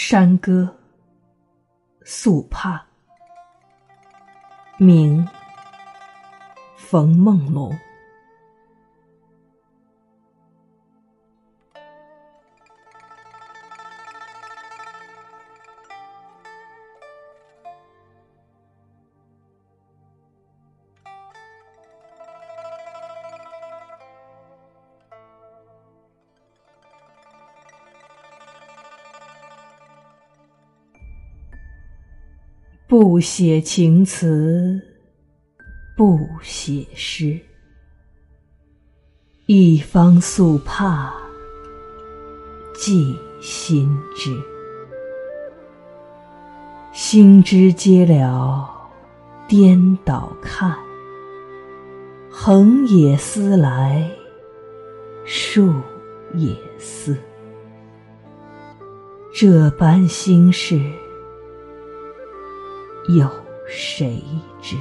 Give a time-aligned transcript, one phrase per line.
[0.00, 0.72] 山歌，
[2.04, 2.80] 素帕，
[4.78, 5.26] 名，
[6.76, 7.76] 冯梦龙。
[32.88, 34.80] 不写情词，
[35.94, 37.38] 不写诗，
[39.44, 41.12] 一方素帕
[42.74, 44.34] 寄心知。
[46.94, 48.66] 心知皆了，
[49.46, 50.74] 颠倒看，
[52.30, 54.10] 横也思来，
[55.26, 55.74] 竖
[56.32, 57.14] 也思，
[59.34, 60.80] 这般心事。
[63.08, 63.26] 有
[63.66, 64.22] 谁
[64.60, 64.76] 知？